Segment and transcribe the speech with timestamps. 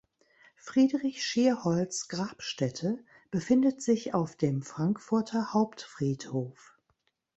[0.57, 2.97] Friedrich Schierholz’ Grabstätte
[3.29, 6.75] befindet sich auf dem Frankfurter Hauptfriedhof.